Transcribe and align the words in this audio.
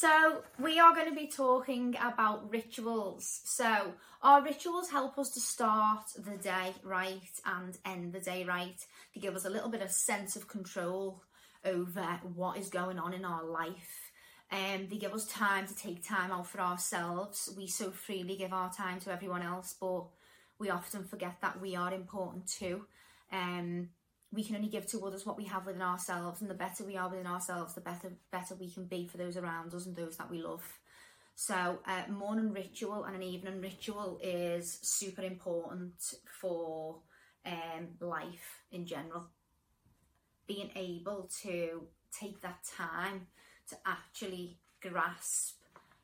So, 0.00 0.42
we 0.58 0.80
are 0.80 0.94
going 0.94 1.10
to 1.10 1.14
be 1.14 1.26
talking 1.26 1.94
about 2.02 2.50
rituals. 2.50 3.42
So, 3.44 3.92
our 4.22 4.42
rituals 4.42 4.88
help 4.88 5.18
us 5.18 5.28
to 5.32 5.40
start 5.40 6.04
the 6.16 6.38
day 6.38 6.72
right 6.82 7.30
and 7.44 7.76
end 7.84 8.14
the 8.14 8.20
day 8.20 8.44
right. 8.44 8.82
They 9.14 9.20
give 9.20 9.36
us 9.36 9.44
a 9.44 9.50
little 9.50 9.68
bit 9.68 9.82
of 9.82 9.90
sense 9.90 10.36
of 10.36 10.48
control 10.48 11.22
over 11.66 12.18
what 12.34 12.56
is 12.56 12.70
going 12.70 12.98
on 12.98 13.12
in 13.12 13.26
our 13.26 13.44
life. 13.44 14.10
Um, 14.50 14.86
they 14.88 14.96
give 14.96 15.12
us 15.12 15.26
time 15.26 15.66
to 15.66 15.76
take 15.76 16.02
time 16.02 16.32
out 16.32 16.46
for 16.46 16.62
ourselves. 16.62 17.52
We 17.54 17.66
so 17.66 17.90
freely 17.90 18.36
give 18.36 18.54
our 18.54 18.72
time 18.72 19.00
to 19.00 19.12
everyone 19.12 19.42
else, 19.42 19.74
but 19.78 20.06
we 20.58 20.70
often 20.70 21.04
forget 21.04 21.36
that 21.42 21.60
we 21.60 21.76
are 21.76 21.92
important 21.92 22.46
too. 22.46 22.86
Um, 23.30 23.90
we 24.32 24.44
can 24.44 24.56
only 24.56 24.68
give 24.68 24.86
to 24.86 25.04
others 25.04 25.26
what 25.26 25.36
we 25.36 25.44
have 25.44 25.66
within 25.66 25.82
ourselves, 25.82 26.40
and 26.40 26.48
the 26.48 26.54
better 26.54 26.84
we 26.84 26.96
are 26.96 27.08
within 27.08 27.26
ourselves, 27.26 27.74
the 27.74 27.80
better 27.80 28.12
better 28.30 28.54
we 28.54 28.70
can 28.70 28.84
be 28.84 29.06
for 29.06 29.16
those 29.16 29.36
around 29.36 29.74
us 29.74 29.86
and 29.86 29.96
those 29.96 30.16
that 30.16 30.30
we 30.30 30.40
love. 30.40 30.78
So, 31.34 31.78
uh, 31.86 32.02
morning 32.10 32.52
ritual 32.52 33.04
and 33.04 33.16
an 33.16 33.22
evening 33.22 33.60
ritual 33.60 34.20
is 34.22 34.78
super 34.82 35.22
important 35.22 35.94
for 36.40 36.98
um, 37.46 37.88
life 37.98 38.60
in 38.70 38.86
general. 38.86 39.28
Being 40.46 40.70
able 40.76 41.28
to 41.42 41.86
take 42.12 42.40
that 42.42 42.58
time 42.76 43.26
to 43.70 43.76
actually 43.86 44.58
grasp 44.82 45.56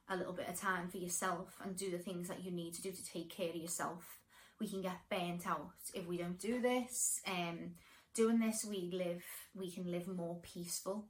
a 0.09 0.17
little 0.17 0.33
bit 0.33 0.49
of 0.49 0.59
time 0.59 0.89
for 0.89 0.99
yourself 0.99 1.57
and 1.63 1.77
do 1.77 1.91
the 1.91 1.99
things 1.99 2.29
that 2.29 2.45
you 2.45 2.51
need 2.51 2.75
to 2.75 2.83
do 2.83 2.93
to 2.93 3.05
take 3.05 3.29
care 3.29 3.51
of 3.51 3.57
yourself. 3.57 4.21
We 4.61 4.69
can 4.69 4.81
get 4.81 4.97
burnt 5.11 5.47
out 5.47 5.73
if 5.95 6.07
we 6.07 6.17
don't 6.17 6.39
do 6.39 6.61
this. 6.61 7.21
Um, 7.27 7.75
doing 8.17 8.39
this 8.41 8.65
we 8.65 8.91
live 8.93 9.23
we 9.55 9.71
can 9.71 9.91
live 9.91 10.09
more 10.09 10.37
peaceful 10.43 11.05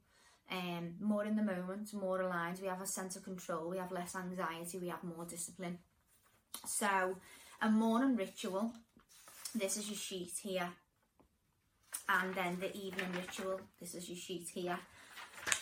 um 0.51 0.93
more 0.99 1.25
in 1.25 1.35
the 1.35 1.43
moment 1.43 1.93
more 1.93 2.21
aligned. 2.21 2.59
We 2.61 2.67
have 2.67 2.81
a 2.81 2.87
sense 2.87 3.15
of 3.15 3.23
control 3.23 3.69
we 3.69 3.77
have 3.77 3.91
less 3.91 4.15
anxiety 4.15 4.77
we 4.77 4.89
have 4.89 5.03
more 5.03 5.25
discipline. 5.25 5.79
So 6.65 7.15
a 7.61 7.69
morning 7.69 8.15
ritual 8.15 8.73
this 9.55 9.77
is 9.77 9.89
your 9.89 9.97
sheet 9.97 10.33
here. 10.41 10.69
And 12.09 12.35
then 12.35 12.57
the 12.59 12.75
evening 12.75 13.11
ritual 13.13 13.61
this 13.79 13.95
is 13.95 14.07
your 14.09 14.17
sheet 14.17 14.47
here. 14.53 14.79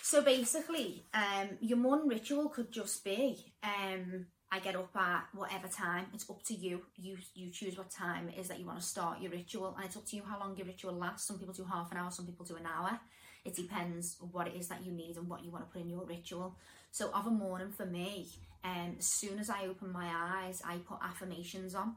So 0.02 0.22
basically 0.22 1.04
um 1.14 1.50
your 1.62 1.78
morning 1.78 2.08
ritual 2.08 2.50
could 2.50 2.72
just 2.72 3.04
be 3.04 3.54
um 3.64 4.28
I 4.56 4.60
get 4.60 4.78
up 4.78 4.96
at 4.96 5.26
whatever 5.34 5.68
time. 5.68 6.06
It's 6.14 6.30
up 6.30 6.42
to 6.44 6.54
you. 6.54 6.82
You 6.98 7.18
you 7.34 7.50
choose 7.50 7.78
what 7.78 7.92
time 7.92 8.30
it 8.30 8.40
is 8.40 8.48
that 8.48 8.58
you 8.58 8.66
want 8.66 8.80
to 8.80 8.86
start 8.86 9.22
your 9.22 9.32
ritual, 9.32 9.76
and 9.76 9.86
it's 9.86 9.98
up 9.98 10.06
to 10.06 10.16
you 10.16 10.24
how 10.26 10.40
long 10.40 10.56
your 10.56 10.66
ritual 10.66 10.94
lasts. 10.94 11.28
Some 11.28 11.38
people 11.38 11.54
do 11.54 11.66
half 11.66 11.92
an 11.92 11.98
hour, 11.98 12.10
some 12.10 12.26
people 12.26 12.46
do 12.46 12.56
an 12.56 12.66
hour. 12.66 12.98
It 13.44 13.54
depends 13.54 14.16
what 14.32 14.48
it 14.48 14.56
is 14.56 14.70
that 14.70 14.86
you 14.86 14.94
need 14.94 15.18
and 15.18 15.28
what 15.28 15.44
you 15.44 15.52
want 15.52 15.66
to 15.66 15.72
put 15.74 15.82
in 15.82 15.90
your 15.90 16.06
ritual. 16.06 16.56
So 16.92 17.12
of 17.14 17.28
a 17.28 17.32
morning 17.32 17.74
for 17.76 17.86
me, 17.86 18.28
um, 18.64 18.96
as 18.98 19.06
soon 19.06 19.40
as 19.40 19.50
I 19.50 19.66
open 19.66 19.92
my 19.92 20.10
eyes, 20.10 20.62
I 20.66 20.78
put 20.78 21.00
affirmations 21.04 21.76
on. 21.76 21.96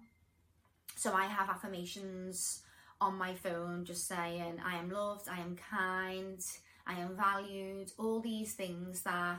So 0.96 1.12
I 1.12 1.26
have 1.26 1.48
affirmations 1.48 2.62
on 3.00 3.14
my 3.14 3.34
phone 3.34 3.84
just 3.84 4.08
saying 4.08 4.60
I 4.66 4.78
am 4.78 4.90
loved, 4.90 5.28
I 5.28 5.38
am 5.38 5.56
kind, 5.70 6.40
I 6.88 6.94
am 6.94 7.16
valued, 7.16 7.92
all 7.98 8.18
these 8.18 8.54
things 8.54 9.02
that 9.02 9.36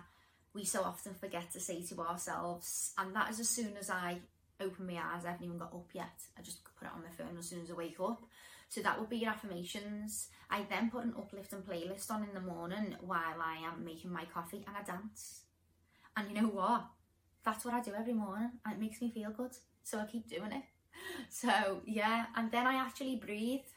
we 0.59 0.65
so 0.65 0.83
often 0.83 1.13
forget 1.13 1.52
to 1.53 1.59
say 1.59 1.81
to 1.83 2.02
ourselves. 2.02 2.91
And 2.97 3.15
that 3.15 3.31
is 3.31 3.39
as 3.39 3.49
soon 3.49 3.77
as 3.79 3.89
I 3.89 4.17
open 4.59 4.85
my 4.88 4.95
eyes, 4.95 5.23
I 5.25 5.31
haven't 5.31 5.45
even 5.45 5.57
got 5.57 5.73
up 5.73 5.88
yet. 5.93 6.19
I 6.38 6.41
just 6.41 6.63
put 6.77 6.88
it 6.88 6.93
on 6.93 7.02
my 7.02 7.11
phone 7.11 7.38
as 7.38 7.47
soon 7.47 7.61
as 7.61 7.71
I 7.71 7.75
wake 7.75 7.99
up. 8.02 8.21
So 8.67 8.81
that 8.81 8.99
would 8.99 9.09
be 9.09 9.17
your 9.17 9.31
affirmations. 9.31 10.27
I 10.52 10.65
then 10.69 10.91
put 10.91 11.05
an 11.05 11.15
uplifting 11.17 11.61
playlist 11.61 12.11
on 12.11 12.23
in 12.23 12.33
the 12.33 12.41
morning 12.41 12.97
while 12.99 13.41
I 13.41 13.55
am 13.65 13.85
making 13.85 14.11
my 14.11 14.25
coffee 14.25 14.63
and 14.67 14.75
I 14.75 14.83
dance. 14.83 15.41
And 16.17 16.27
you 16.30 16.41
know 16.41 16.49
what? 16.49 16.85
That's 17.45 17.63
what 17.63 17.73
I 17.73 17.81
do 17.81 17.93
every 17.97 18.13
morning 18.13 18.52
and 18.65 18.75
it 18.75 18.81
makes 18.81 19.02
me 19.02 19.11
feel 19.11 19.31
good. 19.31 19.52
So 19.83 19.97
I 19.97 20.05
keep 20.05 20.27
doing 20.27 20.52
it. 20.52 20.63
So 21.30 21.81
yeah, 21.85 22.25
and 22.35 22.52
then 22.52 22.67
I 22.67 22.76
actually 22.76 23.15
breathe. 23.15 23.70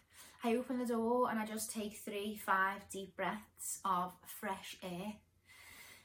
I 0.42 0.56
open 0.56 0.78
the 0.78 0.86
door 0.86 1.30
and 1.30 1.38
I 1.38 1.46
just 1.46 1.70
take 1.70 1.96
three, 1.96 2.36
five 2.36 2.80
deep 2.90 3.14
breaths 3.14 3.78
of 3.84 4.12
fresh 4.26 4.76
air 4.82 5.14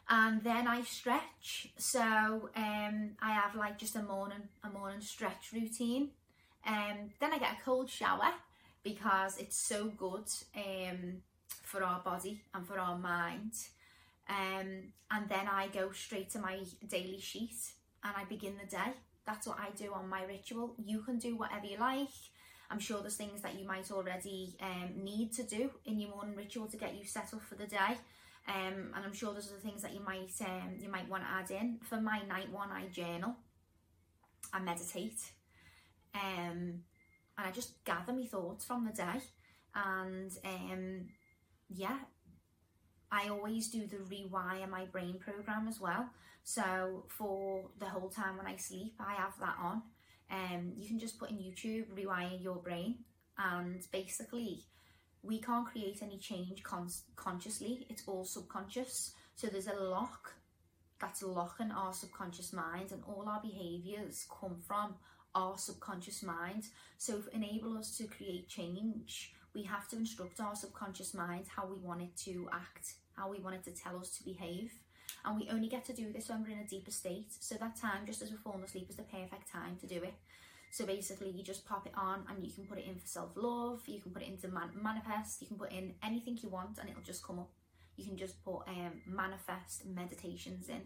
and 0.10 0.44
then 0.44 0.68
I 0.68 0.84
stretch. 0.84 1.70
So 1.78 2.50
um, 2.56 3.12
I 3.22 3.32
have 3.32 3.56
like 3.56 3.78
just 3.78 3.96
a 3.96 4.02
morning 4.02 4.50
a 4.64 4.70
morning 4.70 5.02
stretch 5.02 5.52
routine. 5.54 6.10
Um, 6.66 7.12
then 7.20 7.34
I 7.34 7.40
get 7.40 7.54
a 7.54 7.64
cold 7.64 7.90
shower 7.90 8.34
because 8.84 9.38
it's 9.38 9.58
so 9.58 9.86
good 9.86 10.26
um, 10.56 11.22
for 11.64 11.84
our 11.84 12.00
body 12.02 12.42
and 12.54 12.66
for 12.66 12.80
our 12.80 12.98
mind. 12.98 13.54
Um, 14.30 14.94
and 15.12 15.30
then 15.30 15.48
I 15.50 15.68
go 15.68 15.92
straight 15.92 16.30
to 16.32 16.40
my 16.40 16.60
daily 16.90 17.20
sheet 17.20 17.56
and 18.04 18.14
I 18.16 18.26
begin 18.26 18.56
the 18.62 18.70
day. 18.70 18.94
That's 19.26 19.48
what 19.48 19.58
I 19.60 19.70
do 19.78 19.94
on 19.94 20.08
my 20.10 20.24
ritual. 20.24 20.76
You 20.78 21.02
can 21.02 21.18
do 21.20 21.36
whatever 21.36 21.66
you 21.66 21.78
like. 21.78 22.10
I'm 22.70 22.80
sure 22.80 23.02
there's 23.02 23.16
things 23.16 23.42
that 23.42 23.58
you 23.60 23.66
might 23.66 23.92
already 23.92 24.56
um, 24.62 25.04
need 25.04 25.32
to 25.34 25.44
do 25.44 25.72
in 25.86 26.00
your 26.00 26.10
morning 26.10 26.36
ritual 26.36 26.68
to 26.68 26.78
get 26.78 26.98
you 26.98 27.06
set 27.06 27.34
up 27.34 27.42
for 27.42 27.56
the 27.56 27.68
day. 27.68 27.98
Um, 28.48 28.94
and 28.96 29.06
I'm 29.06 29.14
sure 29.14 29.34
there's 29.34 29.50
other 29.50 29.60
things 29.60 29.82
that 29.82 29.94
you 29.94 30.00
might 30.00 30.32
um, 30.42 30.78
you 30.80 30.90
might 30.90 31.10
want 31.10 31.24
to 31.24 31.30
add 31.30 31.52
in. 31.52 31.80
For 31.84 32.00
my 32.00 32.22
night 32.28 32.52
one, 32.52 32.72
I 32.72 32.88
journal, 32.88 33.36
I 34.54 34.60
meditate, 34.60 35.20
um, 36.16 36.82
and 37.38 37.48
I 37.48 37.52
just 37.52 37.84
gather 37.84 38.14
my 38.14 38.26
thoughts 38.26 38.66
from 38.66 38.86
the 38.86 38.94
day. 38.94 39.22
And 39.76 40.32
um, 40.46 41.08
yeah, 41.70 41.98
I 43.12 43.28
always 43.30 43.70
do 43.70 43.86
the 43.86 43.98
rewire 43.98 44.70
my 44.70 44.86
brain 44.86 45.20
program 45.20 45.68
as 45.68 45.80
well. 45.80 46.10
So 46.44 47.06
for 47.10 47.70
the 47.80 47.86
whole 47.86 48.10
time 48.10 48.38
when 48.38 48.48
I 48.48 48.56
sleep, 48.56 48.96
I 49.00 49.16
have 49.16 49.34
that 49.40 49.56
on. 49.62 49.82
Um, 50.32 50.74
you 50.78 50.88
can 50.88 51.00
just 51.00 51.20
put 51.20 51.30
in 51.30 51.38
YouTube, 51.38 51.88
rewire 51.94 52.42
your 52.42 52.56
brain, 52.56 53.00
and 53.38 53.82
basically 53.92 54.64
we 55.24 55.40
can't 55.40 55.68
create 55.68 56.02
any 56.02 56.18
change 56.18 56.64
con- 56.64 56.90
consciously, 57.16 57.86
it's 57.90 58.04
all 58.08 58.24
subconscious. 58.24 59.14
So 59.36 59.48
there's 59.48 59.68
a 59.68 59.76
lock 59.76 60.34
that's 61.00 61.24
locking 61.24 61.72
our 61.72 61.94
subconscious 61.94 62.54
mind, 62.54 62.92
and 62.92 63.04
all 63.08 63.26
our 63.28 63.42
behaviors 63.42 64.26
come 64.30 64.58
from 64.68 64.96
our 65.36 65.58
subconscious 65.58 66.24
mind. 66.24 66.66
So, 66.98 67.22
to 67.22 67.36
enable 67.36 67.78
us 67.78 67.96
to 67.98 68.06
create 68.06 68.48
change, 68.48 69.34
we 69.54 69.64
have 69.64 69.88
to 69.90 69.96
instruct 69.96 70.40
our 70.40 70.56
subconscious 70.56 71.14
mind 71.14 71.46
how 71.56 71.68
we 71.68 71.76
want 71.80 72.02
it 72.02 72.16
to 72.26 72.50
act, 72.52 72.94
how 73.16 73.30
we 73.30 73.40
want 73.40 73.56
it 73.56 73.64
to 73.66 73.72
tell 73.72 73.98
us 73.98 74.18
to 74.18 74.24
behave. 74.24 74.72
And 75.26 75.40
we 75.40 75.50
only 75.50 75.68
get 75.68 75.86
to 75.86 75.94
do 75.94 76.12
this 76.12 76.30
when 76.30 76.44
we're 76.44 76.54
in 76.54 76.60
a 76.60 76.68
deeper 76.68 76.92
state. 76.92 77.32
So, 77.40 77.56
that 77.56 77.80
time, 77.80 78.06
just 78.06 78.22
as 78.22 78.32
we're 78.32 78.38
falling 78.38 78.64
asleep, 78.64 78.90
is 78.90 78.96
the 78.96 79.04
perfect 79.04 79.52
time 79.52 79.78
to 79.82 79.88
do 79.88 79.98
it. 79.98 80.16
So 80.72 80.86
basically, 80.86 81.30
you 81.32 81.44
just 81.44 81.66
pop 81.66 81.86
it 81.88 81.94
on 81.96 82.26
and 82.30 82.44
you 82.44 82.52
can 82.52 82.66
put 82.66 82.78
it 82.78 82.86
in 82.86 82.96
for 82.96 83.08
self 83.08 83.32
love, 83.36 83.82
you 83.88 84.02
can 84.02 84.12
put 84.12 84.22
it 84.22 84.28
into 84.28 84.48
man- 84.48 84.72
manifest, 84.82 85.42
you 85.42 85.48
can 85.48 85.58
put 85.58 85.72
in 85.72 85.96
anything 86.04 86.38
you 86.42 86.50
want 86.50 86.78
and 86.80 86.90
it'll 86.90 87.02
just 87.02 87.26
come 87.26 87.40
up. 87.40 87.50
You 87.96 88.06
can 88.06 88.18
just 88.18 88.44
put 88.44 88.68
um, 88.68 89.02
manifest 89.08 89.86
meditations 89.86 90.70
in 90.70 90.82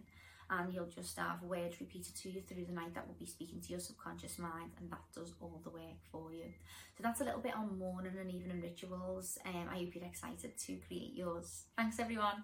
and 0.49 0.73
you'll 0.73 0.85
just 0.85 1.17
have 1.17 1.41
words 1.43 1.79
repeated 1.79 2.15
to 2.15 2.29
you 2.29 2.41
through 2.41 2.65
the 2.65 2.73
night 2.73 2.93
that 2.93 3.07
will 3.07 3.15
be 3.15 3.25
speaking 3.25 3.61
to 3.61 3.69
your 3.69 3.79
subconscious 3.79 4.37
mind 4.37 4.71
and 4.79 4.91
that 4.91 5.01
does 5.15 5.33
all 5.41 5.61
the 5.63 5.69
work 5.69 5.99
for 6.11 6.31
you. 6.31 6.45
So 6.97 7.03
that's 7.03 7.21
a 7.21 7.23
little 7.23 7.39
bit 7.39 7.55
on 7.55 7.77
morning 7.77 8.13
and 8.19 8.29
evening 8.29 8.61
rituals. 8.61 9.37
Um, 9.45 9.67
I 9.71 9.77
hope 9.77 9.95
you're 9.95 10.05
excited 10.05 10.57
to 10.57 10.77
create 10.87 11.13
yours. 11.15 11.65
Thanks 11.77 11.99
everyone. 11.99 12.43